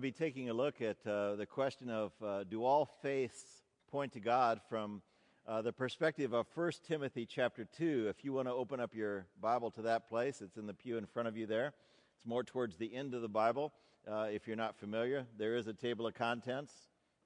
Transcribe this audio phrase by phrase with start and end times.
[0.00, 4.20] be taking a look at uh, the question of uh, do all faiths point to
[4.20, 5.00] God from
[5.48, 8.06] uh, the perspective of 1 Timothy chapter 2.
[8.06, 10.98] If you want to open up your Bible to that place, it's in the pew
[10.98, 11.72] in front of you there.
[12.14, 13.72] It's more towards the end of the Bible.
[14.06, 16.74] Uh, if you're not familiar, there is a table of contents.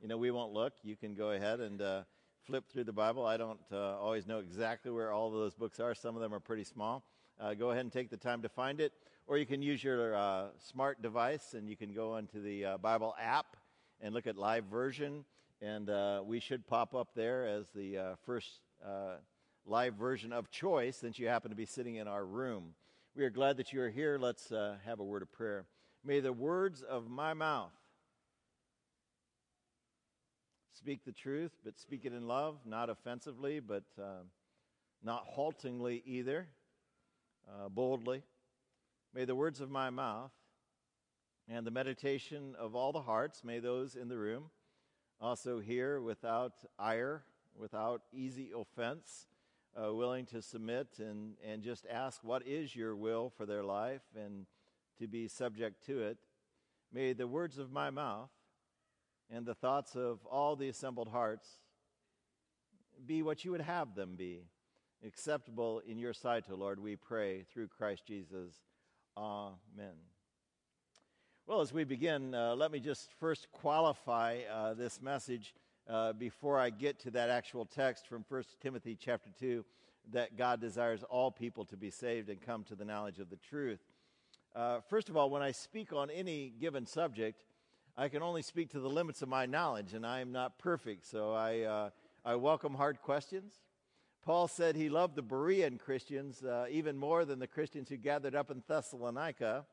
[0.01, 0.75] You know, we won't look.
[0.85, 2.03] You can go ahead and uh,
[2.47, 3.27] flip through the Bible.
[3.27, 6.33] I don't uh, always know exactly where all of those books are, some of them
[6.33, 7.03] are pretty small
[7.59, 8.93] go ahead and take the time to find it.
[9.31, 12.79] Or you can use your uh, smart device and you can go into the uh,
[12.79, 13.57] Bible app
[14.01, 15.25] and look at live version.
[15.63, 18.49] And uh, we should pop up there as the uh, first
[18.85, 19.19] uh,
[19.65, 22.75] live version of choice since you happen to be sitting in our room.
[23.15, 24.19] We are glad that you are here.
[24.19, 25.65] Let's have a word of prayer.
[26.05, 27.71] May the words of my mouth
[30.73, 33.85] speak the truth, but speak it in love, not offensively, but
[35.05, 36.49] not haltingly either
[37.49, 38.25] uh, boldly.
[39.15, 40.33] May the words of my mouth
[41.49, 44.51] and the meditation of all the hearts, may those in the room
[45.21, 47.25] also hear without ire,
[47.57, 49.27] without easy offense,
[49.77, 54.03] uh, willing to submit and, and just ask, What is your will for their life?
[54.17, 54.47] and
[55.01, 56.19] to be subject to it.
[56.93, 58.29] May the words of my mouth
[59.31, 61.49] and the thoughts of all the assembled hearts
[63.07, 64.43] be what you would have them be
[65.05, 68.55] acceptable in your sight, O Lord, we pray through Christ Jesus.
[69.17, 69.95] Amen.
[71.47, 75.55] Well, as we begin, uh, let me just first qualify uh, this message
[75.89, 79.65] uh, before I get to that actual text from 1 Timothy chapter 2
[80.13, 83.37] that God desires all people to be saved and come to the knowledge of the
[83.37, 83.81] truth.
[84.55, 87.45] Uh, first of all, when I speak on any given subject,
[87.97, 91.07] I can only speak to the limits of my knowledge, and I am not perfect,
[91.07, 91.91] so I, uh,
[92.25, 93.55] I welcome hard questions.
[94.23, 98.35] Paul said he loved the Berean Christians uh, even more than the Christians who gathered
[98.35, 99.65] up in Thessalonica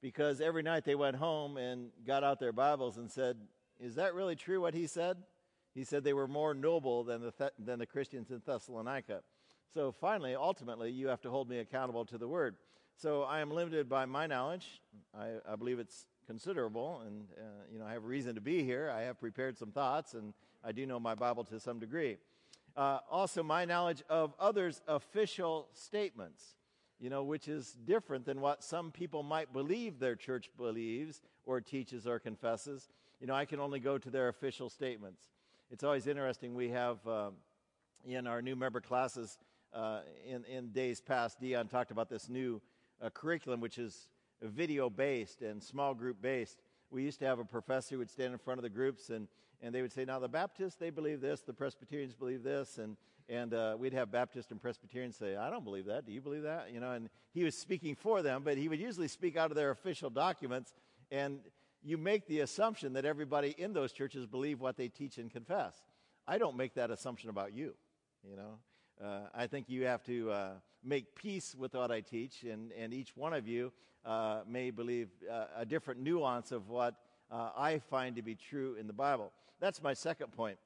[0.00, 3.36] because every night they went home and got out their Bibles and said,
[3.78, 5.18] Is that really true what he said?
[5.74, 9.20] He said they were more noble than the, than the Christians in Thessalonica.
[9.72, 12.56] So finally, ultimately, you have to hold me accountable to the word.
[12.96, 14.80] So I am limited by my knowledge.
[15.18, 17.42] I, I believe it's considerable, and uh,
[17.72, 18.90] you know I have reason to be here.
[18.94, 22.18] I have prepared some thoughts, and I do know my Bible to some degree
[22.76, 26.56] uh, also my knowledge of others' official statements,
[26.98, 31.60] you know, which is different than what some people might believe their church believes or
[31.60, 32.88] teaches or confesses.
[33.20, 35.30] You know, I can only go to their official statements.
[35.70, 36.54] It's always interesting.
[36.54, 37.30] We have uh,
[38.06, 39.38] in our new member classes
[39.72, 42.60] uh, in, in days past, Dion talked about this new
[43.02, 44.08] uh, curriculum, which is
[44.40, 46.62] video based and small group based
[46.94, 49.26] we used to have a professor who would stand in front of the groups and,
[49.64, 52.76] and they would say, Now, the Baptists, they believe this, the Presbyterians believe this.
[52.76, 52.96] And,
[53.30, 56.04] and uh, we'd have Baptists and Presbyterians say, I don't believe that.
[56.04, 56.70] Do you believe that?
[56.70, 59.56] You know, and he was speaking for them, but he would usually speak out of
[59.56, 60.74] their official documents.
[61.10, 61.40] And
[61.82, 65.74] you make the assumption that everybody in those churches believe what they teach and confess.
[66.26, 67.74] I don't make that assumption about you,
[68.22, 68.58] you know.
[69.02, 70.50] Uh, I think you have to uh,
[70.82, 73.72] make peace with what I teach, and, and each one of you
[74.04, 76.94] uh, may believe uh, a different nuance of what
[77.34, 79.32] uh, I find to be true in the Bible.
[79.60, 80.56] That's my second point.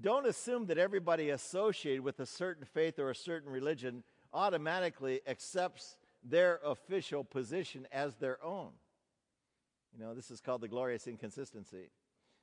[0.00, 5.96] Don't assume that everybody associated with a certain faith or a certain religion automatically accepts
[6.22, 8.68] their official position as their own.
[9.94, 11.90] You know, this is called the glorious inconsistency.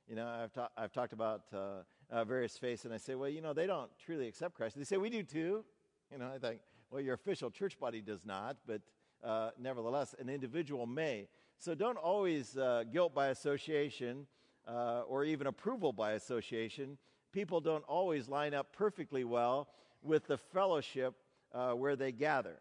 [0.08, 1.58] You know, I've, ta- I've talked about uh,
[2.10, 4.76] uh, various faiths, and I say, well, you know, they don't truly accept Christ.
[4.76, 5.64] They say, we do too.
[6.10, 8.80] You know, I think, well, your official church body does not, but
[9.22, 11.28] uh, nevertheless, an individual may.
[11.58, 14.26] So don't always uh, guilt by association
[14.66, 16.98] uh, or even approval by association.
[17.32, 19.68] People don't always line up perfectly well
[20.02, 21.14] with the fellowship
[21.52, 22.56] uh, where they gather.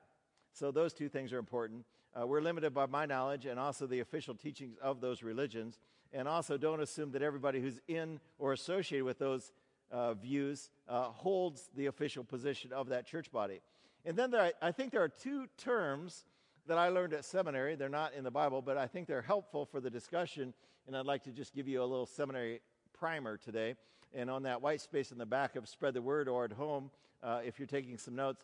[0.52, 1.86] So those two things are important.
[2.20, 5.78] Uh, we're limited by my knowledge and also the official teachings of those religions.
[6.12, 9.52] And also, don't assume that everybody who's in or associated with those
[9.92, 13.60] uh, views uh, holds the official position of that church body.
[14.06, 16.26] And then there, I think there are two terms
[16.68, 17.76] that I learned at seminary.
[17.76, 20.54] They're not in the Bible, but I think they're helpful for the discussion.
[20.86, 22.62] And I'd like to just give you a little seminary
[22.94, 23.76] primer today.
[24.14, 26.92] And on that white space in the back of Spread the Word or at home,
[27.24, 28.44] uh, if you're taking some notes,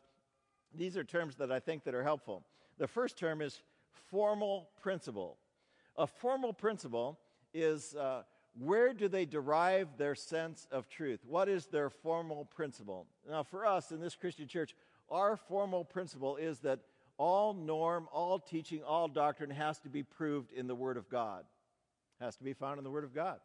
[0.74, 2.44] these are terms that I think that are helpful.
[2.78, 3.62] The first term is
[4.10, 5.38] formal principle.
[5.98, 7.20] A formal principle
[7.54, 8.24] is uh,
[8.60, 11.20] where do they derive their sense of truth?
[11.28, 13.06] What is their formal principle?
[13.30, 14.76] Now, for us in this Christian church,
[15.10, 16.80] our formal principle is that
[17.18, 21.44] all norm, all teaching, all doctrine has to be proved in the Word of God,
[22.20, 23.40] has to be found in the Word of God.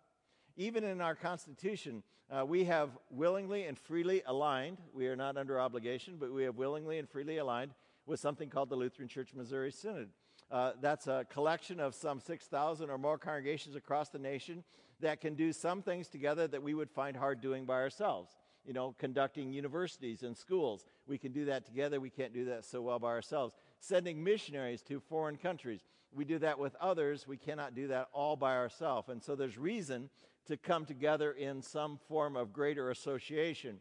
[0.56, 5.60] Even in our Constitution, uh, we have willingly and freely aligned, we are not under
[5.60, 7.72] obligation, but we have willingly and freely aligned
[8.06, 10.08] with something called the Lutheran Church Missouri Synod.
[10.50, 14.64] Uh, that's a collection of some 6,000 or more congregations across the nation
[15.00, 18.32] that can do some things together that we would find hard doing by ourselves.
[18.68, 20.84] You know, conducting universities and schools.
[21.06, 22.00] We can do that together.
[22.00, 23.54] We can't do that so well by ourselves.
[23.80, 25.86] Sending missionaries to foreign countries.
[26.12, 27.26] We do that with others.
[27.26, 29.08] We cannot do that all by ourselves.
[29.08, 30.10] And so there's reason
[30.48, 33.80] to come together in some form of greater association.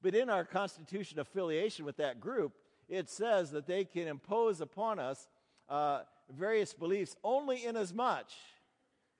[0.00, 2.54] But in our constitution affiliation with that group,
[2.88, 5.28] it says that they can impose upon us
[5.68, 6.04] uh,
[6.34, 8.34] various beliefs only in as much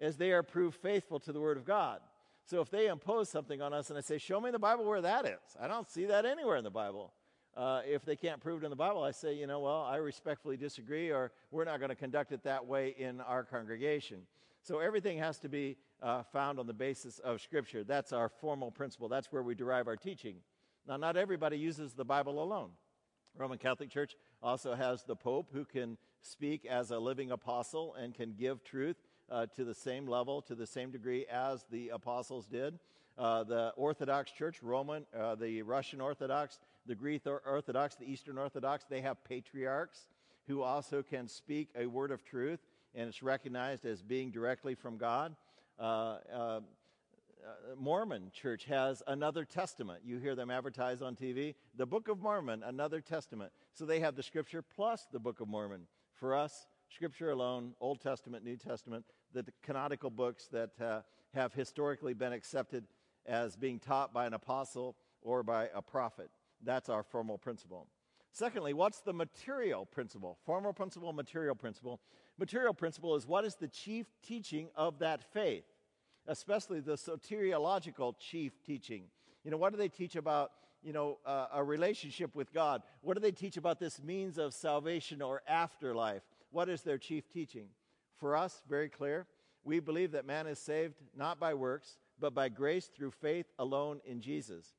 [0.01, 2.01] as they are proved faithful to the Word of God.
[2.45, 5.01] So if they impose something on us and I say, Show me the Bible where
[5.01, 7.13] that is, I don't see that anywhere in the Bible.
[7.55, 9.97] Uh, if they can't prove it in the Bible, I say, you know, well, I
[9.97, 14.23] respectfully disagree, or we're not going to conduct it that way in our congregation.
[14.63, 17.85] So everything has to be uh, found on the basis of Scripture.
[17.85, 19.09] That's our formal principle.
[19.09, 20.37] That's where we derive our teaching.
[20.89, 22.71] Now, not everybody uses the Bible alone.
[23.37, 28.15] Roman Catholic Church also has the Pope who can speak as a living apostle and
[28.15, 28.97] can give truth
[29.31, 32.79] uh, to the same level, to the same degree as the apostles did.
[33.19, 38.85] Uh, the Orthodox Church, Roman, uh, the Russian Orthodox, the Greek Orthodox, the Eastern Orthodox,
[38.89, 40.09] they have patriarchs
[40.49, 42.61] who also can speak a word of truth,
[42.95, 45.37] and it's recognized as being directly from God.
[45.79, 46.61] Uh, uh, uh,
[47.77, 50.03] Mormon church has another testament.
[50.05, 51.55] You hear them advertise on TV.
[51.77, 53.53] The Book of Mormon, another testament.
[53.75, 55.87] So they have the Scripture plus the Book of Mormon.
[56.15, 61.01] For us, Scripture alone, Old Testament, New Testament, the canonical books that uh,
[61.35, 62.85] have historically been accepted
[63.27, 66.31] as being taught by an apostle or by a prophet.
[66.63, 67.87] That's our formal principle.
[68.31, 70.39] Secondly, what's the material principle?
[70.45, 72.01] Formal principle, material principle.
[72.39, 75.65] Material principle is what is the chief teaching of that faith?
[76.27, 79.05] especially the soteriological chief teaching.
[79.45, 80.53] You know, what do they teach about,
[80.83, 82.83] you know, uh, a relationship with God?
[83.01, 86.23] What do they teach about this means of salvation or afterlife?
[86.53, 87.67] What is their chief teaching?
[88.17, 89.27] For us, very clear,
[89.65, 94.01] we believe that man is saved not by works, but by grace through faith alone
[94.05, 94.75] in Jesus.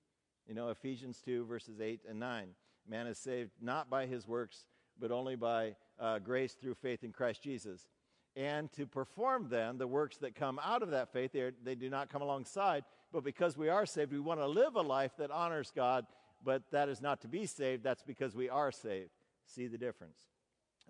[0.48, 2.48] You know, Ephesians 2, verses 8 and 9.
[2.88, 4.68] Man is saved not by his works,
[5.00, 7.88] but only by uh, grace through faith in Christ Jesus
[8.36, 11.32] and to perform then the works that come out of that faith.
[11.64, 14.82] They do not come alongside, but because we are saved, we want to live a
[14.82, 16.06] life that honors God,
[16.44, 17.84] but that is not to be saved.
[17.84, 19.12] That's because we are saved.
[19.46, 20.18] See the difference.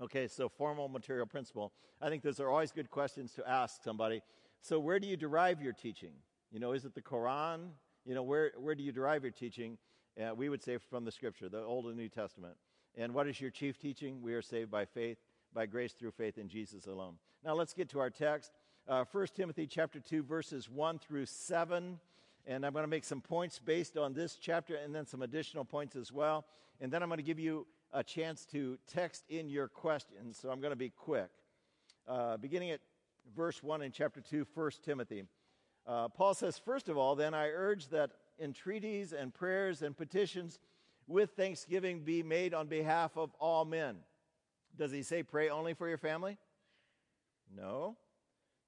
[0.02, 1.72] Okay, so formal material principle.
[2.02, 4.22] I think those are always good questions to ask somebody.
[4.62, 6.14] So, where do you derive your teaching?
[6.52, 7.70] You know, is it the Quran?
[8.06, 9.78] You know, where, where do you derive your teaching?
[10.20, 12.56] Uh, we would say from the Scripture, the Old and New Testament.
[12.96, 14.22] And what is your chief teaching?
[14.22, 15.18] We are saved by faith
[15.54, 17.16] by grace through faith in Jesus alone.
[17.44, 18.52] Now let's get to our text.
[18.88, 22.00] Uh, 1 Timothy chapter 2, verses 1 through 7.
[22.46, 25.64] And I'm going to make some points based on this chapter and then some additional
[25.64, 26.46] points as well.
[26.82, 30.38] And then I'm going to give you a chance to text in your questions.
[30.42, 31.30] So I'm going to be quick.
[32.08, 32.82] Uh, beginning at
[33.36, 35.24] verse 1 in chapter 2, 1 Timothy.
[35.86, 40.60] Uh, Paul says, First of all, then I urge that entreaties and prayers and petitions
[41.08, 43.98] with thanksgiving be made on behalf of all men
[44.78, 46.38] does he say pray only for your family?
[47.56, 47.96] No.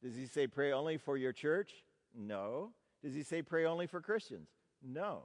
[0.03, 1.71] Does he say pray only for your church?
[2.13, 2.71] No.
[3.03, 4.49] Does he say pray only for Christians?
[4.83, 5.23] No.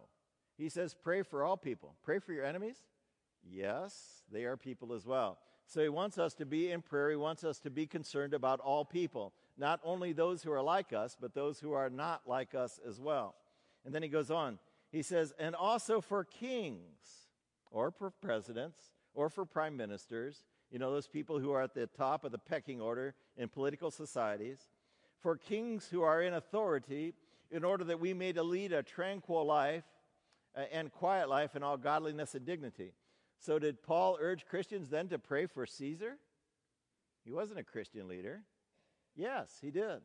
[0.56, 1.94] He says pray for all people.
[2.02, 2.76] Pray for your enemies?
[3.48, 5.38] Yes, they are people as well.
[5.66, 7.10] So he wants us to be in prayer.
[7.10, 10.92] He wants us to be concerned about all people, not only those who are like
[10.92, 13.34] us, but those who are not like us as well.
[13.84, 14.58] And then he goes on.
[14.90, 17.28] He says, and also for kings
[17.70, 18.80] or for presidents
[19.14, 22.38] or for prime ministers you know, those people who are at the top of the
[22.38, 24.68] pecking order in political societies,
[25.18, 27.14] for kings who are in authority,
[27.50, 29.84] in order that we may lead a tranquil life
[30.56, 32.92] uh, and quiet life in all godliness and dignity.
[33.40, 36.18] So, did Paul urge Christians then to pray for Caesar?
[37.24, 38.42] He wasn't a Christian leader.
[39.16, 40.00] Yes, he did.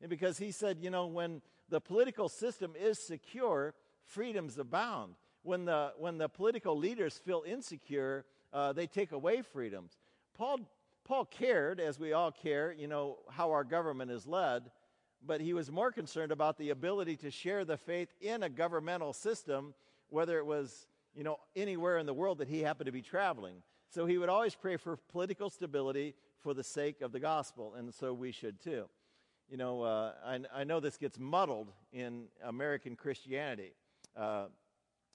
[0.00, 3.74] And because he said, you know, when the political system is secure,
[4.04, 5.14] freedoms abound.
[5.42, 9.96] When the, when the political leaders feel insecure, uh, they take away freedoms.
[10.36, 10.60] Paul,
[11.04, 14.70] Paul cared, as we all care, you know, how our government is led,
[15.24, 19.12] but he was more concerned about the ability to share the faith in a governmental
[19.12, 19.74] system,
[20.08, 23.62] whether it was, you know, anywhere in the world that he happened to be traveling.
[23.88, 27.92] So he would always pray for political stability for the sake of the gospel, and
[27.92, 28.86] so we should too.
[29.50, 33.72] You know, uh, I, I, know this gets muddled in American Christianity.
[34.16, 34.46] Uh,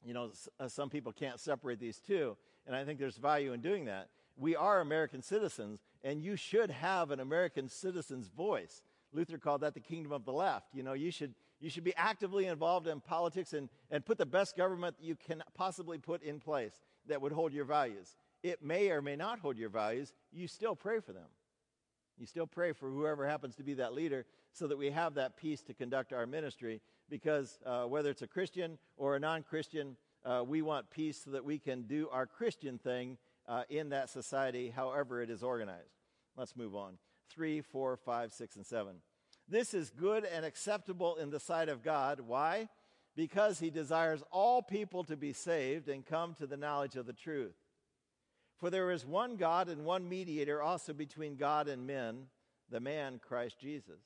[0.03, 2.35] you know, s- uh, some people can't separate these two
[2.67, 4.09] and I think there's value in doing that.
[4.37, 8.81] We are American citizens, and you should have an American citizen's voice.
[9.13, 10.67] Luther called that the kingdom of the left.
[10.73, 11.33] You know, you should,
[11.65, 15.43] you should be actively involved in politics and, and put the best government you can
[15.55, 18.15] possibly put in place that would hold your values.
[18.43, 21.25] it may or may not hold your values, you still pray for them.
[22.19, 25.37] You still pray for whoever happens to be that leader so that we have that
[25.37, 29.97] peace to conduct our ministry because uh, whether it's a Christian or a non Christian,
[30.23, 33.17] uh, we want peace so that we can do our Christian thing
[33.47, 35.97] uh, in that society, however it is organized.
[36.37, 36.99] Let's move on.
[37.31, 38.97] Three, four, five, six, and seven.
[39.47, 42.19] This is good and acceptable in the sight of God.
[42.21, 42.69] Why?
[43.15, 47.13] Because he desires all people to be saved and come to the knowledge of the
[47.13, 47.55] truth.
[48.57, 52.27] For there is one God and one mediator also between God and men,
[52.69, 54.01] the man Christ Jesus,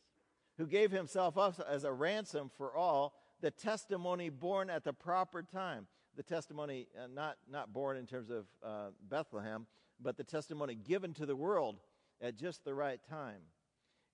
[0.58, 5.42] who gave himself up as a ransom for all, the testimony born at the proper
[5.44, 5.88] time.
[6.16, 9.68] The testimony uh, not, not born in terms of uh, Bethlehem,
[10.02, 11.80] but the testimony given to the world
[12.22, 13.42] at just the right time.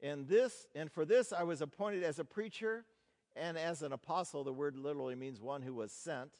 [0.01, 2.85] And this and for this I was appointed as a preacher
[3.35, 4.43] and as an apostle.
[4.43, 6.31] The word literally means one who was sent.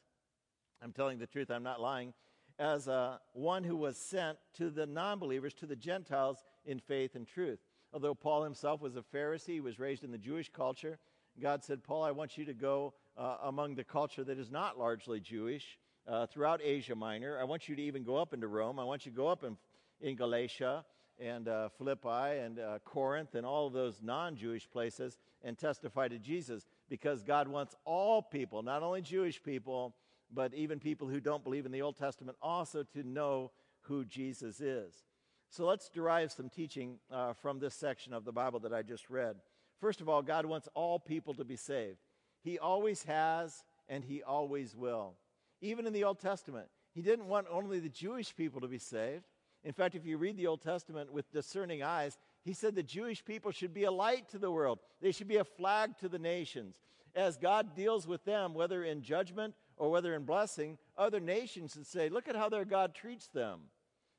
[0.82, 2.12] I'm telling the truth, I'm not lying
[2.58, 7.14] as uh, one who was sent to the non believers, to the Gentiles in faith
[7.14, 7.60] and truth.
[7.92, 10.98] Although Paul himself was a Pharisee, he was raised in the Jewish culture.
[11.40, 14.78] God said, Paul, I want you to go uh, among the culture that is not
[14.78, 17.38] largely Jewish uh, throughout Asia Minor.
[17.38, 18.78] I want you to even go up into Rome.
[18.78, 19.56] I want you to go up in,
[20.00, 20.84] in Galatia
[21.18, 26.08] and uh, Philippi and uh, Corinth and all of those non Jewish places and testify
[26.08, 29.94] to Jesus because God wants all people, not only Jewish people,
[30.32, 33.50] but even people who don't believe in the Old Testament also to know
[33.82, 35.04] who Jesus is.
[35.50, 39.08] So let's derive some teaching uh, from this section of the Bible that I just
[39.08, 39.36] read.
[39.80, 41.98] First of all, God wants all people to be saved.
[42.42, 45.14] He always has and He always will.
[45.60, 49.24] Even in the Old Testament, He didn't want only the Jewish people to be saved.
[49.66, 53.24] In fact, if you read the Old Testament with discerning eyes, He said the Jewish
[53.24, 56.20] people should be a light to the world, they should be a flag to the
[56.20, 56.76] nations.
[57.16, 61.86] As God deals with them, whether in judgment or whether in blessing, other nations would
[61.86, 63.62] say, look at how their God treats them.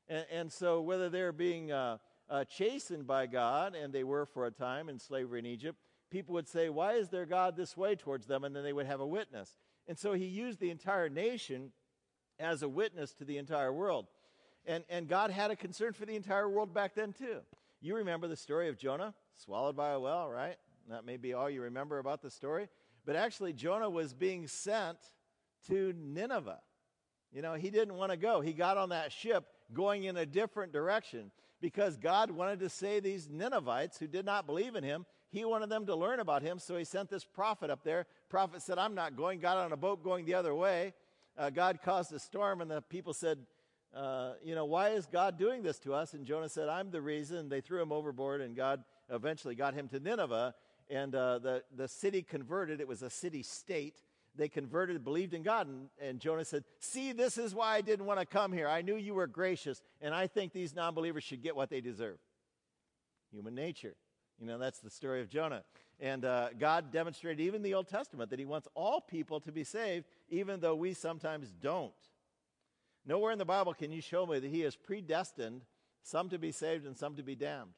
[0.08, 1.96] And, and so, whether they're being uh,
[2.28, 5.78] uh, chastened by God, and they were for a time in slavery in Egypt,
[6.10, 8.44] people would say, Why is their God this way towards them?
[8.44, 9.56] And then they would have a witness.
[9.86, 11.72] And so, he used the entire nation
[12.38, 14.08] as a witness to the entire world.
[14.68, 17.38] And, and God had a concern for the entire world back then, too.
[17.80, 20.56] You remember the story of Jonah, swallowed by a whale, right?
[20.90, 22.68] That may be all you remember about the story.
[23.06, 24.98] But actually, Jonah was being sent
[25.68, 26.60] to Nineveh.
[27.32, 28.42] You know, he didn't want to go.
[28.42, 33.02] He got on that ship going in a different direction because God wanted to save
[33.02, 36.58] these Ninevites who did not believe in him, he wanted them to learn about him.
[36.58, 38.06] So he sent this prophet up there.
[38.28, 39.40] Prophet said, I'm not going.
[39.40, 40.94] Got on a boat going the other way.
[41.36, 43.38] Uh, God caused a storm, and the people said,
[43.98, 46.14] uh, You know, why is God doing this to us?
[46.14, 47.48] And Jonah said, I'm the reason.
[47.48, 50.54] They threw him overboard, and God eventually got him to Nineveh.
[50.90, 52.80] And uh, the, the city converted.
[52.80, 54.02] It was a city state
[54.38, 55.66] they converted, believed in God.
[55.66, 58.68] And, and Jonah said, See, this is why I didn't want to come here.
[58.68, 61.80] I knew you were gracious, and I think these non believers should get what they
[61.80, 62.18] deserve.
[63.32, 63.96] Human nature.
[64.40, 65.64] You know, that's the story of Jonah.
[66.00, 69.50] And uh, God demonstrated, even in the Old Testament, that He wants all people to
[69.50, 71.92] be saved, even though we sometimes don't.
[73.08, 75.62] Nowhere in the Bible can you show me that He has predestined
[76.02, 77.70] some to be saved and some to be damned.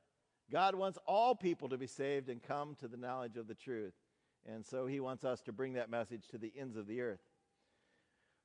[0.50, 3.94] God wants all people to be saved and come to the knowledge of the truth.
[4.44, 7.20] And so he wants us to bring that message to the ends of the earth.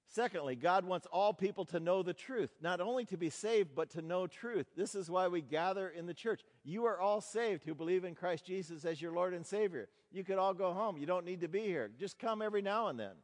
[0.07, 3.89] Secondly, God wants all people to know the truth, not only to be saved, but
[3.91, 4.67] to know truth.
[4.77, 6.41] This is why we gather in the church.
[6.63, 9.89] You are all saved who believe in Christ Jesus as your Lord and Savior.
[10.11, 10.97] You could all go home.
[10.97, 11.89] You don't need to be here.
[11.99, 13.15] Just come every now and then.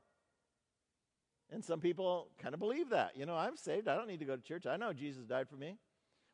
[1.52, 3.12] And some people kind of believe that.
[3.16, 3.88] You know, I'm saved.
[3.88, 4.66] I don't need to go to church.
[4.66, 5.78] I know Jesus died for me.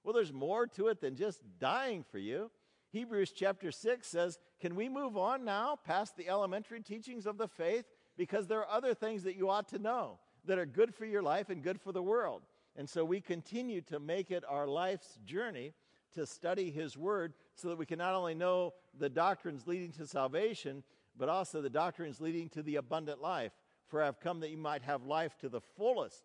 [0.03, 2.51] Well, there's more to it than just dying for you.
[2.91, 7.47] Hebrews chapter 6 says, Can we move on now past the elementary teachings of the
[7.47, 7.85] faith?
[8.15, 11.21] Because there are other things that you ought to know that are good for your
[11.21, 12.43] life and good for the world.
[12.75, 15.73] And so we continue to make it our life's journey
[16.13, 20.07] to study His Word so that we can not only know the doctrines leading to
[20.07, 20.83] salvation,
[21.17, 23.51] but also the doctrines leading to the abundant life.
[23.87, 26.23] For I have come that you might have life to the fullest,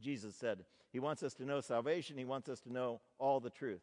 [0.00, 0.64] Jesus said.
[0.92, 3.80] He wants us to know salvation, He wants us to know all the truth.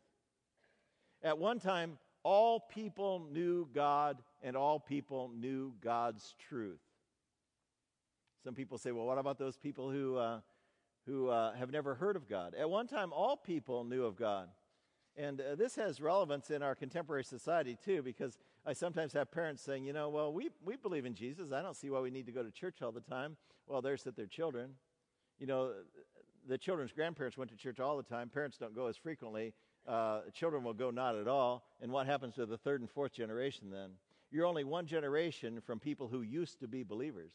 [1.24, 6.80] At one time, all people knew God and all people knew God's truth.
[8.44, 10.39] Some people say, well, what about those people who, uh,
[11.06, 12.56] who uh, have never heard of God?
[12.56, 14.48] At one time, all people knew of God.
[15.19, 19.61] And uh, this has relevance in our contemporary society, too, because I sometimes have parents
[19.61, 21.51] saying, you know, well, we, we believe in Jesus.
[21.51, 23.35] I don't see why we need to go to church all the time.
[23.67, 24.71] Well, there's that their children.
[25.38, 25.73] You know,
[26.47, 28.29] the children's grandparents went to church all the time.
[28.29, 29.53] Parents don't go as frequently
[29.88, 31.63] uh, children will go not at all.
[31.81, 33.91] And what happens to the third and fourth generation then?
[34.31, 37.33] You're only one generation from people who used to be believers.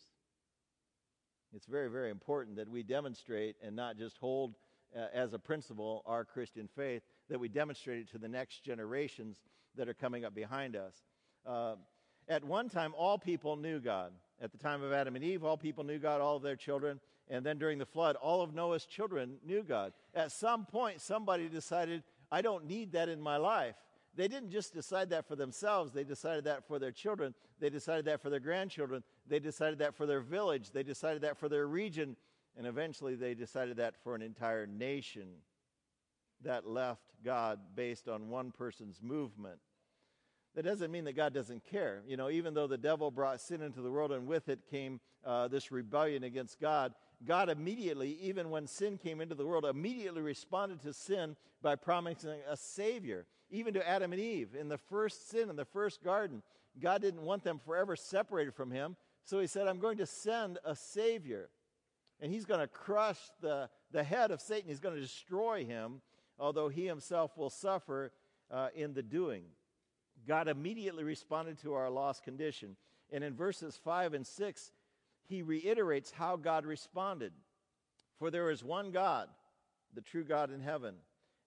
[1.53, 4.55] It's very, very important that we demonstrate and not just hold
[4.97, 9.37] uh, as a principle our Christian faith, that we demonstrate it to the next generations
[9.77, 10.95] that are coming up behind us.
[11.47, 11.75] Uh,
[12.29, 14.13] at one time, all people knew God.
[14.41, 17.01] At the time of Adam and Eve, all people knew God, all of their children.
[17.29, 19.93] And then during the flood, all of Noah's children knew God.
[20.15, 23.77] At some point, somebody decided, I don't need that in my life.
[24.17, 27.35] They didn't just decide that for themselves, they decided that for their children.
[27.61, 29.03] They decided that for their grandchildren.
[29.27, 30.71] They decided that for their village.
[30.71, 32.17] They decided that for their region.
[32.57, 35.29] And eventually, they decided that for an entire nation
[36.45, 39.59] that left God based on one person's movement.
[40.55, 42.03] That doesn't mean that God doesn't care.
[42.07, 45.01] You know, even though the devil brought sin into the world and with it came
[45.25, 46.95] uh, this rebellion against God,
[47.27, 52.39] God immediately, even when sin came into the world, immediately responded to sin by promising
[52.49, 53.27] a Savior.
[53.51, 56.43] Even to Adam and Eve in the first sin in the first garden,
[56.81, 58.97] God didn't want them forever separated from Him.
[59.25, 61.49] So He said, I'm going to send a Savior.
[62.21, 64.69] And He's going to crush the, the head of Satan.
[64.69, 66.01] He's going to destroy him,
[66.39, 68.13] although He Himself will suffer
[68.51, 69.45] uh, in the doing.
[70.27, 72.77] God immediately responded to our lost condition.
[73.13, 74.73] And in verses 5 and 6,
[75.27, 77.33] he reiterates how God responded.
[78.19, 79.29] For there is one God,
[79.95, 80.95] the true God in heaven,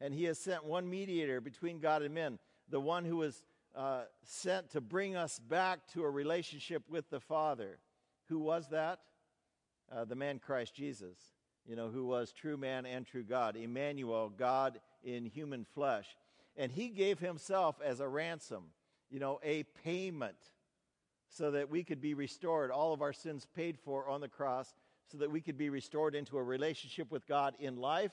[0.02, 2.40] and he has sent one mediator between God and men,
[2.70, 3.44] the one who was
[3.76, 7.80] uh, sent to bring us back to a relationship with the Father.
[8.26, 9.00] Who was that?
[9.90, 11.18] Uh, the man Christ Jesus,
[11.68, 16.16] you know, who was true man and true God, Emmanuel, God in human flesh.
[16.56, 18.64] And he gave himself as a ransom,
[19.10, 20.38] you know, a payment
[21.30, 24.74] so that we could be restored, all of our sins paid for on the cross,
[25.12, 28.12] so that we could be restored into a relationship with God in life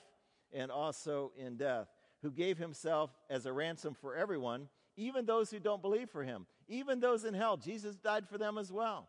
[0.53, 1.87] and also in death,
[2.21, 6.45] who gave himself as a ransom for everyone, even those who don't believe for him,
[6.67, 7.57] even those in hell.
[7.57, 9.07] Jesus died for them as well.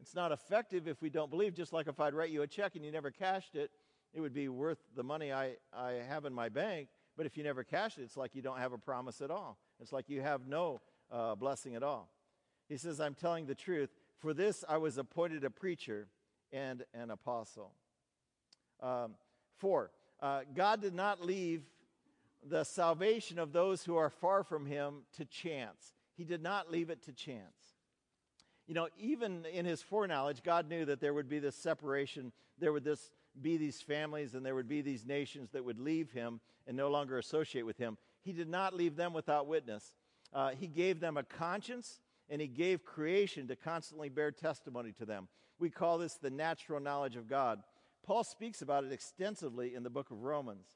[0.00, 2.76] It's not effective if we don't believe, just like if I'd write you a check
[2.76, 3.70] and you never cashed it,
[4.12, 6.88] it would be worth the money I, I have in my bank.
[7.16, 9.58] But if you never cash it, it's like you don't have a promise at all.
[9.80, 12.10] It's like you have no uh, blessing at all.
[12.68, 13.90] He says, I'm telling the truth.
[14.18, 16.08] For this I was appointed a preacher
[16.52, 17.72] and an apostle.
[18.82, 19.14] Um,
[19.56, 21.62] four, uh, God did not leave
[22.44, 25.94] the salvation of those who are far from him to chance.
[26.16, 27.75] He did not leave it to chance.
[28.66, 32.32] You know, even in his foreknowledge, God knew that there would be this separation.
[32.58, 36.10] There would this, be these families and there would be these nations that would leave
[36.10, 37.96] him and no longer associate with him.
[38.22, 39.94] He did not leave them without witness.
[40.32, 45.04] Uh, he gave them a conscience and he gave creation to constantly bear testimony to
[45.04, 45.28] them.
[45.58, 47.62] We call this the natural knowledge of God.
[48.04, 50.66] Paul speaks about it extensively in the book of Romans.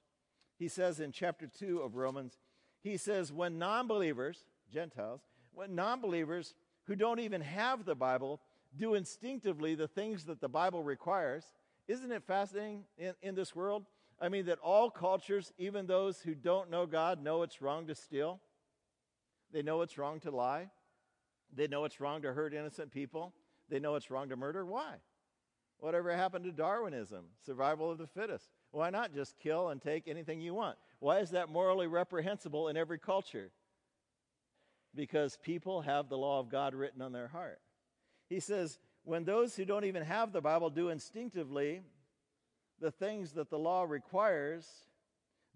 [0.59, 2.39] He says in chapter 2 of Romans,
[2.83, 5.23] he says, when non believers, Gentiles,
[5.53, 8.41] when non believers who don't even have the Bible
[8.77, 11.45] do instinctively the things that the Bible requires,
[11.89, 13.85] isn't it fascinating in, in this world?
[14.21, 17.95] I mean, that all cultures, even those who don't know God, know it's wrong to
[17.95, 18.41] steal,
[19.53, 20.71] they know it's wrong to lie,
[21.55, 23.35] they know it's wrong to hurt innocent people.
[23.69, 24.65] They know it's wrong to murder.
[24.67, 24.95] Why?
[25.79, 28.51] Whatever happened to Darwinism, survival of the fittest?
[28.73, 30.77] Why not just kill and take anything you want?
[30.99, 33.51] Why is that morally reprehensible in every culture?
[34.95, 37.61] Because people have the law of God written on their heart.
[38.29, 41.83] He says, when those who don't even have the Bible do instinctively
[42.81, 44.67] the things that the law requires,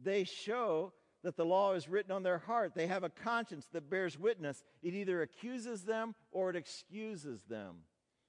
[0.03, 0.93] they show
[1.23, 2.73] that the law is written on their heart.
[2.75, 4.63] They have a conscience that bears witness.
[4.83, 7.77] It either accuses them or it excuses them.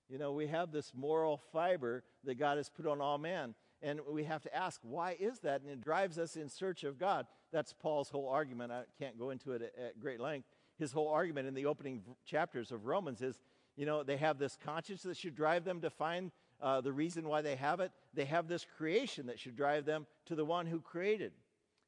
[0.10, 3.54] You know, we have this moral fiber that God has put on all men.
[3.82, 5.62] And we have to ask, why is that?
[5.62, 7.28] And it drives us in search of God.
[7.52, 8.72] That's Paul's whole argument.
[8.72, 10.48] I can't go into it at, at great length.
[10.77, 13.39] His whole argument in the opening chapters of Romans is,
[13.75, 17.27] you know, they have this conscience that should drive them to find uh, the reason
[17.27, 17.91] why they have it.
[18.13, 21.31] They have this creation that should drive them to the one who created.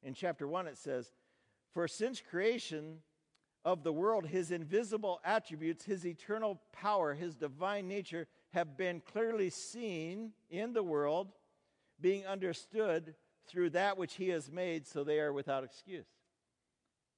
[0.02, 1.12] In chapter 1, it says,
[1.74, 2.98] For since creation
[3.64, 9.50] of the world, his invisible attributes, his eternal power, his divine nature have been clearly
[9.50, 11.32] seen in the world,
[12.00, 13.14] being understood
[13.46, 16.06] through that which he has made, so they are without excuse.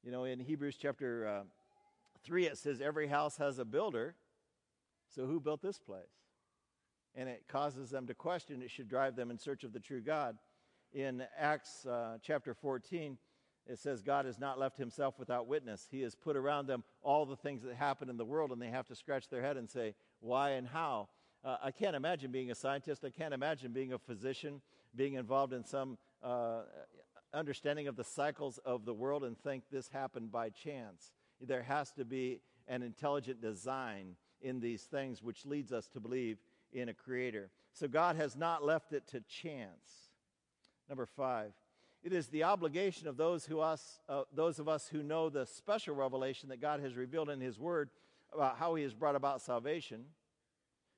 [0.03, 1.43] You know, in Hebrews chapter uh,
[2.25, 4.15] 3, it says, Every house has a builder.
[5.15, 6.05] So who built this place?
[7.15, 8.63] And it causes them to question.
[8.63, 10.37] It should drive them in search of the true God
[10.93, 13.17] in Acts uh, chapter 14,
[13.67, 15.87] it says, God has not left himself without witness.
[15.91, 18.69] He has put around them all the things that happen in the world, and they
[18.69, 21.09] have to scratch their head and say, why and how?
[21.45, 23.05] Uh, I can't imagine being a scientist.
[23.05, 24.61] I can't imagine being a physician,
[24.95, 26.63] being involved in some uh,
[27.33, 31.13] understanding of the cycles of the world and think this happened by chance.
[31.41, 36.39] There has to be an intelligent design in these things, which leads us to believe
[36.73, 37.51] in a creator.
[37.73, 40.11] So God has not left it to chance.
[40.89, 41.53] Number five,
[42.03, 45.47] it is the obligation of those, who us, uh, those of us who know the
[45.47, 47.91] special revelation that God has revealed in His Word
[48.33, 50.05] about how He has brought about salvation,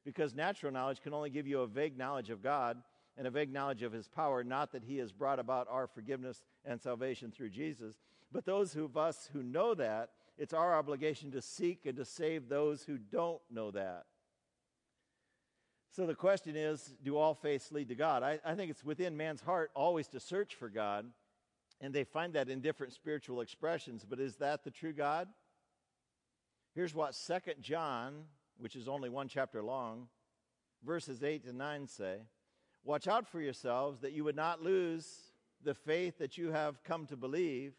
[0.05, 2.79] because natural knowledge can only give you a vague knowledge of God
[3.19, 6.43] and a vague knowledge of His power, not that He has brought about our forgiveness
[6.65, 7.97] and salvation through Jesus.
[8.31, 12.49] But those of us who know that, it's our obligation to seek and to save
[12.49, 14.05] those who don't know that.
[15.91, 18.23] So the question is do all faiths lead to God?
[18.23, 21.07] I, I, think it's within man's heart always to search for God,
[21.81, 24.07] and they find that in different spiritual expressions.
[24.09, 25.29] But is that the true God?
[26.75, 28.25] Here's what Second John,
[28.57, 30.09] which is only one chapter long,
[30.83, 32.17] verses 8 to 9 say
[32.85, 35.07] Watch out for yourselves that you would not lose
[35.63, 37.75] the faith that you have come to believe,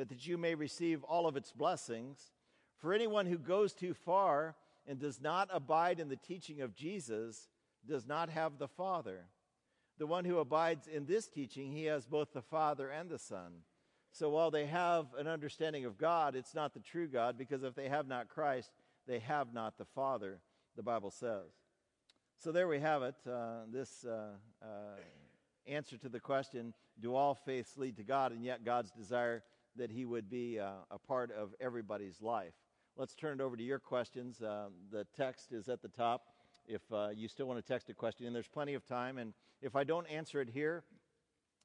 [0.00, 2.32] but that you may receive all of its blessings.
[2.78, 7.50] For anyone who goes too far, and does not abide in the teaching of Jesus
[7.86, 9.26] does not have the Father.
[9.98, 13.52] The one who abides in this teaching, he has both the Father and the Son.
[14.10, 17.74] So while they have an understanding of God, it's not the true God, because if
[17.74, 18.70] they have not Christ,
[19.06, 20.40] they have not the Father,
[20.76, 21.52] the Bible says.
[22.38, 23.16] So there we have it.
[23.30, 24.30] Uh, this uh,
[24.62, 24.96] uh,
[25.66, 28.32] answer to the question do all faiths lead to God?
[28.32, 29.42] And yet, God's desire
[29.76, 32.54] that He would be uh, a part of everybody's life.
[32.96, 34.42] Let's turn it over to your questions.
[34.42, 36.22] Uh, the text is at the top.
[36.66, 39.18] If uh, you still want to text a question, and there's plenty of time.
[39.18, 40.84] And if I don't answer it here,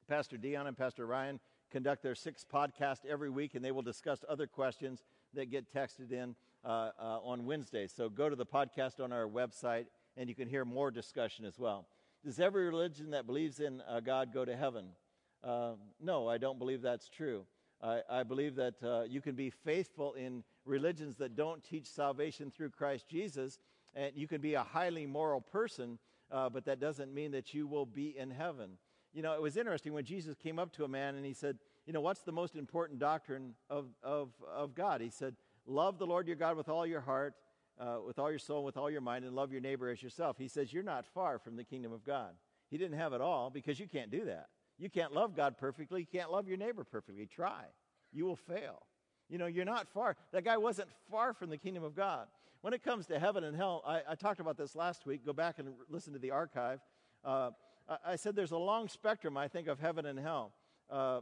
[0.08, 1.40] Pastor Dion and Pastor Ryan
[1.72, 6.12] conduct their sixth podcast every week, and they will discuss other questions that get texted
[6.12, 7.88] in uh, uh, on Wednesday.
[7.88, 11.60] So go to the podcast on our website, and you can hear more discussion as
[11.60, 11.88] well.
[12.24, 14.86] Does every religion that believes in uh, God go to heaven?
[15.44, 17.46] Uh, no, I don't believe that's true.
[17.82, 22.52] I, I believe that uh, you can be faithful in religions that don't teach salvation
[22.52, 23.60] through Christ Jesus,
[23.96, 26.00] and you can be a highly moral person,
[26.32, 28.72] uh, but that doesn't mean that you will be in heaven.
[29.14, 31.58] You know, it was interesting when Jesus came up to a man and he said,
[31.86, 35.00] You know, what's the most important doctrine of, of, of God?
[35.00, 35.36] He said,
[35.66, 37.36] Love the Lord your God with all your heart,
[37.80, 40.38] uh, with all your soul, with all your mind, and love your neighbor as yourself.
[40.38, 42.32] He says, You're not far from the kingdom of God.
[42.70, 44.48] He didn't have it all because you can't do that.
[44.78, 46.02] You can't love God perfectly.
[46.02, 47.26] You can't love your neighbor perfectly.
[47.26, 47.64] Try.
[48.12, 48.84] You will fail.
[49.30, 50.16] You know, you're not far.
[50.32, 52.28] That guy wasn't far from the kingdom of God.
[52.62, 55.26] When it comes to heaven and hell, I, I talked about this last week.
[55.26, 56.80] Go back and listen to the archive.
[57.24, 57.52] Uh,
[58.06, 60.54] I, said there's a long spectrum, I think, of heaven and hell.
[60.90, 61.22] Uh,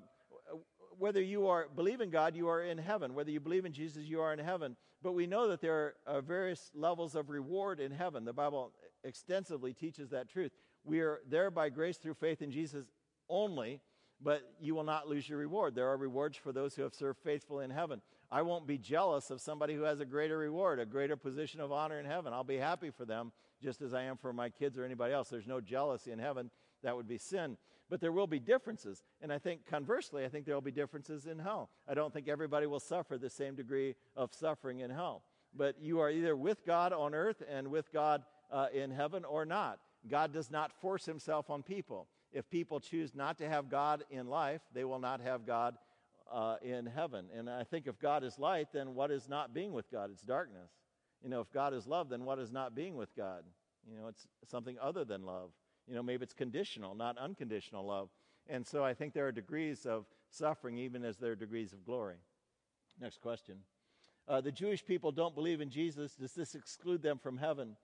[0.98, 3.14] whether you are believe in God, you are in heaven.
[3.14, 4.76] Whether you believe in Jesus, you are in heaven.
[5.02, 8.24] But we know that there are various levels of reward in heaven.
[8.26, 8.72] The Bible
[9.04, 10.52] extensively teaches that truth.
[10.86, 12.86] We are there by grace through faith in Jesus
[13.30, 13.82] only,
[14.22, 15.76] but you will not lose your reward.
[15.76, 18.02] There are rewards for those who have served faithfully in heaven.
[18.32, 21.72] I won't be jealous of somebody who has a greater reward, a greater position of
[21.72, 22.34] honor in heaven.
[22.34, 23.32] I'll be happy for them
[23.62, 25.30] just as I am for my kids or anybody else.
[25.30, 26.50] There's no jealousy in heaven.
[26.82, 27.58] That would be sin.
[27.90, 29.04] But there will be differences.
[29.22, 31.70] And I think conversely, I think there will be differences in hell.
[31.88, 35.24] I don't think everybody will suffer the same degree of suffering in hell.
[35.56, 39.46] But you are either with God on earth and with God uh, in heaven or
[39.46, 39.80] not.
[40.10, 44.28] God does not force himself on people if people choose not to have God in
[44.28, 45.76] life, they will not have God
[46.32, 47.26] uh, in heaven.
[47.36, 50.10] And I think if God is light, then what is not being with God?
[50.12, 50.72] It's darkness.
[51.24, 53.44] You know, if God is love, then what is not being with God?
[53.90, 55.52] You know, it's something other than love.
[55.88, 58.10] You know, maybe it's conditional, not unconditional love.
[58.48, 61.86] And so I think there are degrees of suffering, even as there are degrees of
[61.86, 62.16] glory.
[63.00, 63.58] Next question.
[64.28, 66.14] Uh, the Jewish people don't believe in Jesus.
[66.14, 67.76] Does this exclude them from heaven?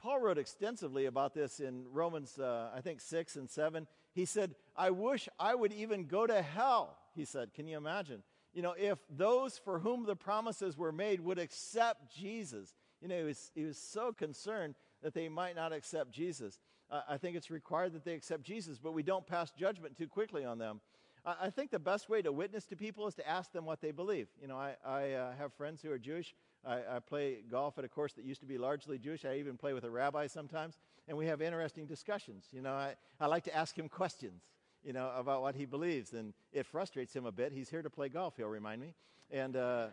[0.00, 3.86] Paul wrote extensively about this in Romans, uh, I think, 6 and 7.
[4.12, 7.52] He said, I wish I would even go to hell, he said.
[7.52, 8.22] Can you imagine?
[8.54, 13.18] You know, if those for whom the promises were made would accept Jesus, you know,
[13.18, 16.58] he was, he was so concerned that they might not accept Jesus.
[16.90, 20.08] Uh, I think it's required that they accept Jesus, but we don't pass judgment too
[20.08, 20.80] quickly on them.
[21.24, 23.80] I, I think the best way to witness to people is to ask them what
[23.80, 24.28] they believe.
[24.40, 26.34] You know, I, I uh, have friends who are Jewish.
[26.66, 29.24] I, I, play golf at a course that used to be largely Jewish.
[29.24, 32.46] I even play with a rabbi sometimes, and we have interesting discussions.
[32.52, 34.42] You know, I, I like to ask him questions,
[34.84, 37.52] you know, about what he believes, and it frustrates him a bit.
[37.52, 38.94] He's here to play golf, he'll remind me.
[39.30, 39.86] And, uh,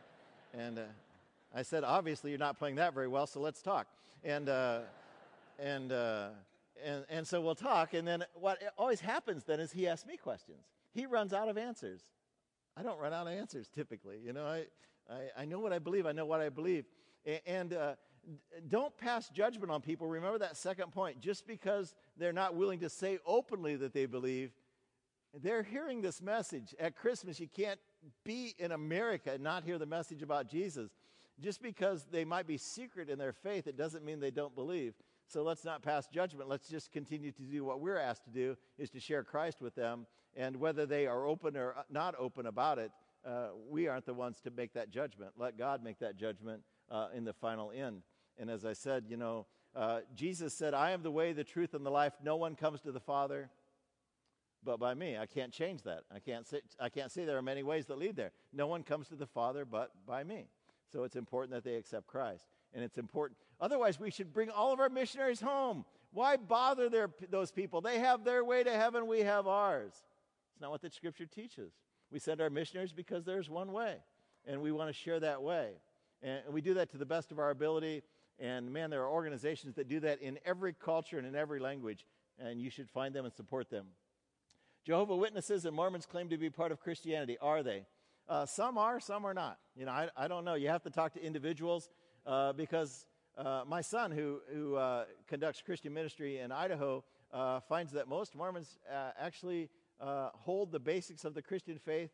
[0.54, 0.84] and uh,
[1.56, 3.88] I said, obviously, you're not playing that very well, so let's talk.
[4.24, 4.82] And, uh,
[5.60, 6.30] and, uh,
[6.84, 10.18] and, and so we'll talk, and then what always happens then is he asks me
[10.18, 10.66] questions.
[10.94, 12.02] He runs out of answers.
[12.76, 14.20] I don't run out of answers typically.
[14.24, 14.66] You know, I,
[15.10, 16.06] I, I know what I believe.
[16.06, 16.86] I know what I believe.
[17.46, 17.96] And uh,
[18.68, 20.08] don't pass judgment on people.
[20.08, 21.20] Remember that second point.
[21.20, 24.52] Just because they're not willing to say openly that they believe,
[25.34, 26.74] they're hearing this message.
[26.80, 27.80] At Christmas, you can't
[28.24, 30.92] be in America and not hear the message about Jesus.
[31.40, 34.94] Just because they might be secret in their faith, it doesn't mean they don't believe.
[35.28, 36.50] So let's not pass judgment.
[36.50, 39.76] Let's just continue to do what we're asked to do, is to share Christ with
[39.76, 40.08] them.
[40.36, 42.92] And whether they are open or not open about it,
[43.28, 45.32] uh, we aren't the ones to make that judgment.
[45.38, 48.04] Let God make that judgment uh, in the final end.
[48.38, 51.74] And as I said, you know, uh, Jesus said, I am the way, the truth,
[51.74, 52.14] and the life.
[52.24, 53.50] No one comes to the Father
[54.64, 55.18] but by me.
[55.18, 56.02] I can't change that.
[56.14, 58.32] I can't, say, I can't say there are many ways that lead there.
[58.54, 60.48] No one comes to the Father but by me.
[60.92, 62.46] So it's important that they accept Christ.
[62.74, 63.38] And it's important.
[63.60, 65.86] Otherwise, we should bring all of our missionaries home.
[66.12, 67.82] Why bother their, those people?
[67.82, 69.94] They have their way to heaven, we have ours.
[70.54, 71.72] It's not what the scripture teaches.
[72.12, 73.98] We send our missionaries because there's one way,
[74.46, 75.72] and we want to share that way.
[76.24, 78.04] And we do that to the best of our ability.
[78.40, 82.06] And man, there are organizations that do that in every culture and in every language,
[82.40, 83.88] and you should find them and support them.
[84.86, 87.38] Jehovah Witnesses and Mormons claim to be part of Christianity.
[87.42, 87.86] Are they?
[88.30, 89.58] Uh, some are, some are not.
[89.76, 90.56] You know, I, I don't know.
[90.56, 91.90] You have to talk to individuals
[92.26, 93.06] uh, because
[93.38, 98.36] uh, my son, who, who uh, conducts Christian ministry in Idaho, uh, finds that most
[98.36, 98.78] Mormons
[100.00, 102.12] uh, hold the basics of the Christian faith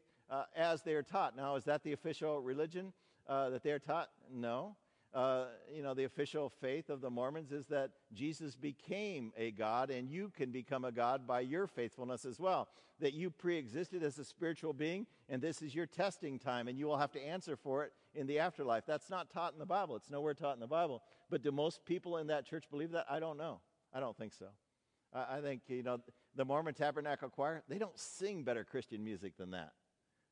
[0.56, 1.36] as they are taught.
[1.36, 2.94] Now, is that the official religion
[3.28, 4.10] that they are taught?
[4.32, 4.76] No
[5.14, 9.92] uh, you know, the official faith of the Mormons is that Jesus became a God
[9.92, 12.68] and you can become a God by your faithfulness as well.
[13.00, 16.80] That you pre existed as a spiritual being and this is your testing time and
[16.80, 18.86] you will have to answer for it in the afterlife.
[18.88, 19.96] That's not taught in the Bible.
[19.96, 21.04] It's nowhere taught in the Bible.
[21.30, 23.06] But do most people in that church believe that?
[23.10, 23.60] I don't know.
[23.94, 24.48] I don't think so.
[25.14, 26.00] I, think, you know,
[26.36, 29.74] the Mormon Tabernacle Choir, they don't sing better Christian music than that.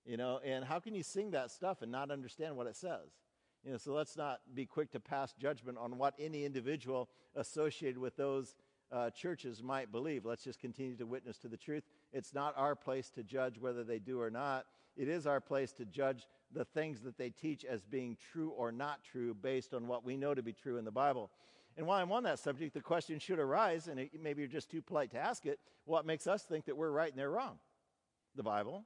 [0.06, 3.12] You know, and how can you sing that stuff and not understand what it says?
[3.64, 8.00] You know, so let's not be quick to pass judgment on what any individual associated
[8.00, 8.56] with those
[8.92, 10.26] uh, churches might believe.
[10.26, 11.84] Let's just continue to witness to the truth.
[12.12, 14.66] It's not our place to judge whether they do or not.
[14.98, 18.72] It is our place to judge the things that they teach as being true or
[18.72, 21.30] not true based on what we know to be true in the Bible.
[21.78, 24.70] And while I'm on that subject, the question should arise, and it, maybe you're just
[24.70, 27.58] too polite to ask it what makes us think that we're right and they're wrong?
[28.36, 28.86] The Bible.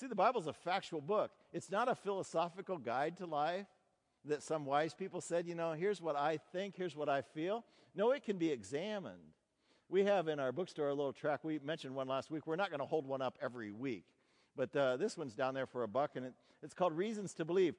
[0.00, 1.30] See, the Bible's a factual book.
[1.52, 3.66] It's not a philosophical guide to life
[4.24, 7.64] that some wise people said, you know, here's what I think, here's what I feel.
[7.94, 9.18] No, it can be examined.
[9.88, 11.40] We have in our bookstore a little track.
[11.42, 12.46] We mentioned one last week.
[12.46, 14.04] We're not going to hold one up every week,
[14.56, 17.44] but uh, this one's down there for a buck, and it, it's called Reasons to
[17.44, 17.74] Believe.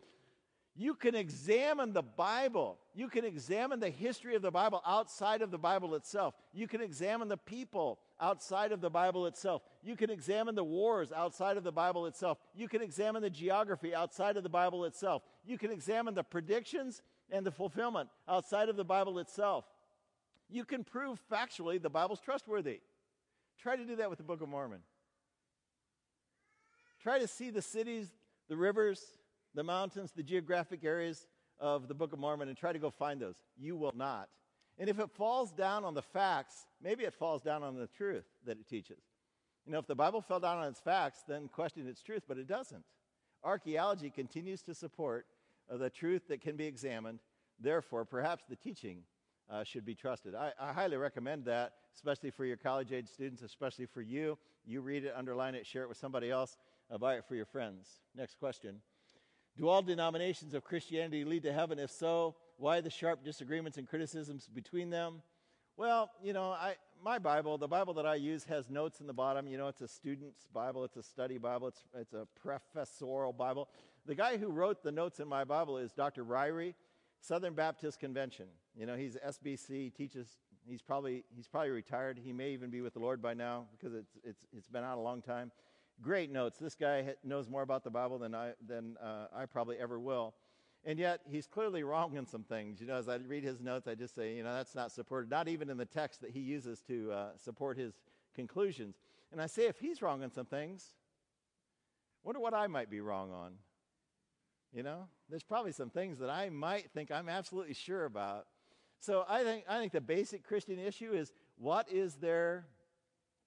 [0.75, 2.79] You can examine the Bible.
[2.95, 6.33] You can examine the history of the Bible outside of the Bible itself.
[6.51, 9.61] You can examine the people outside of the Bible itself.
[9.83, 12.39] You can examine the wars outside of the Bible itself.
[12.55, 15.21] You can examine the geography outside of the Bible itself.
[15.45, 19.65] You can examine the predictions and the fulfillment outside of the Bible itself.
[20.49, 22.79] You can prove factually the Bible's trustworthy.
[23.61, 24.79] Try to do that with the Book of Mormon.
[27.01, 28.09] Try to see the cities,
[28.49, 29.03] the rivers,
[29.53, 31.27] the mountains, the geographic areas
[31.59, 33.41] of the Book of Mormon and try to go find those.
[33.57, 34.29] You will not.
[34.79, 38.25] And if it falls down on the facts, maybe it falls down on the truth
[38.45, 39.03] that it teaches.
[39.65, 42.37] You know, if the Bible fell down on its facts, then question its truth, but
[42.37, 42.83] it doesn't.
[43.43, 45.25] Archaeology continues to support
[45.71, 47.19] uh, the truth that can be examined.
[47.59, 49.03] Therefore, perhaps the teaching
[49.49, 50.35] uh, should be trusted.
[50.35, 54.37] I, I, highly recommend that, especially for your college age students, especially for you.
[54.65, 56.57] You read it, underline it, share it with somebody else,
[56.89, 57.87] uh, buy it for your friends.
[58.15, 58.81] Next question.
[59.57, 61.77] Do all denominations of Christianity lead to heaven?
[61.77, 65.21] If so, why the sharp disagreements and criticisms between them?
[65.77, 69.13] Well, you know, I, my Bible, the Bible that I use, has notes in the
[69.13, 69.47] bottom.
[69.47, 73.69] You know, it's a student's Bible, it's a study Bible, it's, it's a professorial Bible.
[74.05, 76.23] The guy who wrote the notes in my Bible is Dr.
[76.23, 76.73] Ryrie,
[77.19, 78.45] Southern Baptist Convention.
[78.75, 80.27] You know, he's SBC, teaches,
[80.67, 82.19] he's probably, he's probably retired.
[82.23, 84.97] He may even be with the Lord by now because it's, it's, it's been out
[84.97, 85.51] a long time.
[86.01, 86.57] Great notes.
[86.57, 90.33] This guy knows more about the Bible than I, than, uh, I probably ever will.
[90.85, 92.81] And yet, he's clearly wrong in some things.
[92.81, 95.29] You know, as I read his notes, I just say, you know, that's not supported,
[95.29, 97.93] not even in the text that he uses to uh, support his
[98.35, 98.97] conclusions.
[99.31, 100.93] And I say, if he's wrong in some things,
[102.23, 103.53] wonder what I might be wrong on.
[104.73, 108.47] You know, there's probably some things that I might think I'm absolutely sure about.
[108.99, 112.65] So I think, I think the basic Christian issue is what is their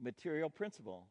[0.00, 1.06] material principle?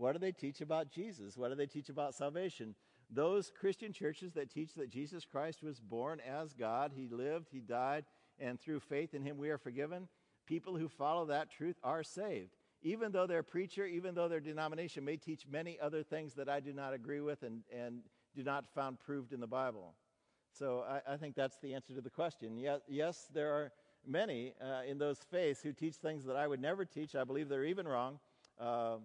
[0.00, 1.36] What do they teach about Jesus?
[1.36, 2.74] What do they teach about salvation?
[3.10, 7.60] Those Christian churches that teach that Jesus Christ was born as God, He lived, He
[7.60, 8.06] died,
[8.38, 10.08] and through faith in Him we are forgiven,
[10.46, 12.56] people who follow that truth are saved.
[12.80, 16.60] Even though their preacher, even though their denomination may teach many other things that I
[16.60, 18.00] do not agree with and, and
[18.34, 19.92] do not found proved in the Bible.
[20.50, 22.56] So I, I think that's the answer to the question.
[22.56, 23.70] Yes, yes there are
[24.06, 27.14] many uh, in those faiths who teach things that I would never teach.
[27.14, 28.18] I believe they're even wrong.
[28.58, 28.96] Uh,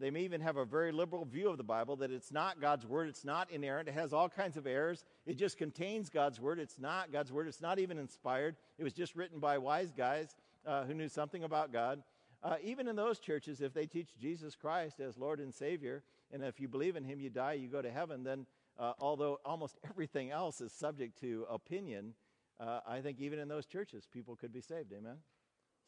[0.00, 2.86] They may even have a very liberal view of the Bible that it's not God's
[2.86, 5.04] word, it's not inerrant, it has all kinds of errors.
[5.26, 6.58] It just contains God's word.
[6.58, 8.56] It's not God's word, it's not even inspired.
[8.78, 10.36] It was just written by wise guys
[10.66, 12.02] uh, who knew something about God.
[12.42, 16.42] Uh, even in those churches, if they teach Jesus Christ as Lord and Savior, and
[16.42, 18.46] if you believe in Him, you die, you go to heaven, then
[18.78, 22.14] uh, although almost everything else is subject to opinion,
[22.58, 24.94] uh, I think even in those churches, people could be saved.
[24.94, 25.16] Amen?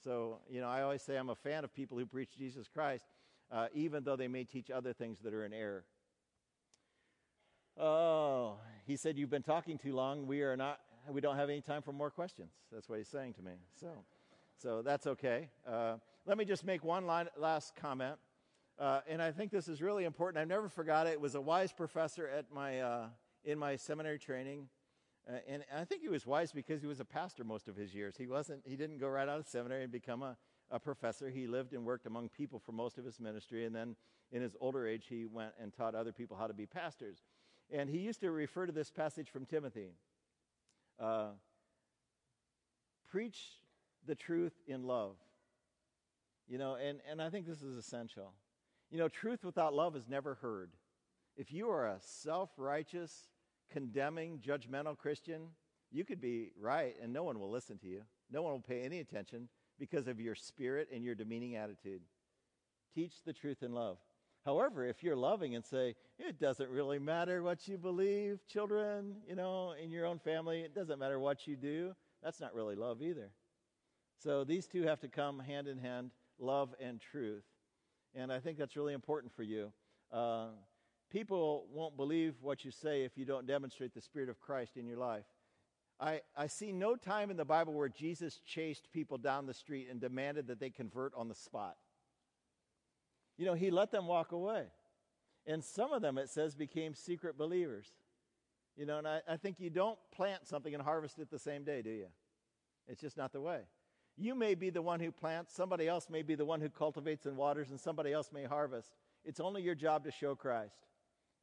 [0.05, 3.07] So, you know, I always say I'm a fan of people who preach Jesus Christ
[3.53, 5.85] uh, even though they may teach other things that are in error.
[7.79, 10.27] Oh, he said, You've been talking too long.
[10.27, 12.51] We are not, we don't have any time for more questions.
[12.73, 13.53] That's what he's saying to me.
[13.79, 13.89] So,
[14.57, 15.51] so that's okay.
[15.69, 18.17] Uh, let me just make one last comment.
[18.79, 20.41] Uh, and I think this is really important.
[20.41, 21.11] I've never forgot it.
[21.11, 23.07] It was a wise professor at my, uh,
[23.45, 24.69] in my seminary training.
[25.29, 27.95] Uh, and I think he was wise because he was a pastor most of his
[27.95, 28.17] years.
[28.17, 30.37] He wasn't, he didn't go right out of seminary and become a,
[30.73, 31.31] a professor.
[31.31, 33.95] He lived and worked among people for most of his ministry, and then
[34.33, 37.19] in his older age, he went and taught other people how to be pastors.
[37.71, 39.91] And he used to refer to this passage from Timothy
[40.99, 41.29] uh,
[43.11, 43.59] Preach
[44.07, 45.17] the truth in love.
[46.49, 48.33] You know, and, and I think this is essential.
[48.91, 50.71] You know, truth without love is never heard.
[51.37, 53.29] If you are a self righteous,
[53.71, 55.49] condemning, judgmental Christian,
[55.91, 58.03] you could be right and no one will listen to you.
[58.31, 59.49] No one will pay any attention
[59.83, 62.03] because of your spirit and your demeaning attitude.
[62.95, 63.99] Teach the truth in love.
[64.45, 69.35] However, if you're loving and say, it doesn't really matter what you believe, children, you
[69.35, 73.03] know, in your own family, it doesn't matter what you do, that's not really love
[73.03, 73.33] either.
[74.23, 77.43] So these two have to come hand in hand love and truth.
[78.15, 79.73] And I think that's really important for you.
[80.13, 80.51] Uh,
[81.11, 84.87] people won't believe what you say if you don't demonstrate the Spirit of Christ in
[84.87, 85.27] your life.
[86.03, 89.87] I, I see no time in the Bible where Jesus chased people down the street
[89.89, 91.77] and demanded that they convert on the spot.
[93.39, 94.65] You know, he let them walk away.
[95.47, 97.87] And some of them, it says, became secret believers.
[98.77, 101.63] You know, and I, I think you don't plant something and harvest it the same
[101.63, 102.09] day, do you?
[102.89, 103.61] It's just not the way.
[104.17, 107.27] You may be the one who plants, somebody else may be the one who cultivates
[107.27, 108.91] and waters, and somebody else may harvest.
[109.25, 110.87] It's only your job to show Christ,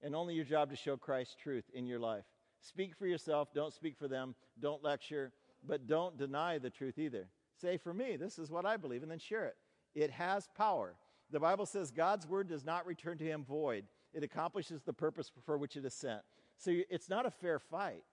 [0.01, 2.25] and only your job to show Christ's truth in your life.
[2.61, 5.31] Speak for yourself, don't speak for them, don't lecture,
[5.67, 7.27] but don't deny the truth either.
[7.55, 9.55] Say, for me, this is what I believe, and then share it.
[9.95, 10.95] It has power.
[11.31, 15.31] The Bible says God's word does not return to him void, it accomplishes the purpose
[15.45, 16.21] for which it is sent.
[16.57, 18.03] So it's not a fair fight.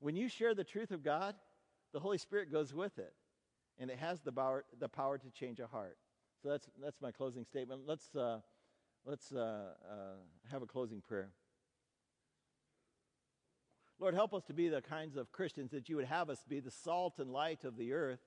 [0.00, 1.34] When you share the truth of God,
[1.92, 3.12] the Holy Spirit goes with it,
[3.78, 5.98] and it has the power, the power to change a heart.
[6.42, 7.82] So that's, that's my closing statement.
[7.86, 8.38] Let's, uh,
[9.04, 9.94] let's uh, uh,
[10.50, 11.30] have a closing prayer.
[14.02, 16.58] Lord, help us to be the kinds of Christians that you would have us be,
[16.58, 18.18] the salt and light of the earth,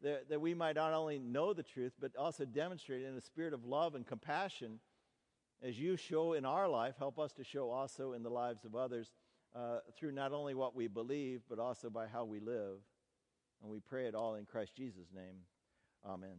[0.00, 3.20] that, that we might not only know the truth, but also demonstrate it in a
[3.20, 4.78] spirit of love and compassion
[5.60, 6.94] as you show in our life.
[7.00, 9.10] Help us to show also in the lives of others
[9.56, 12.78] uh, through not only what we believe, but also by how we live.
[13.64, 15.38] And we pray it all in Christ Jesus' name.
[16.08, 16.36] Amen.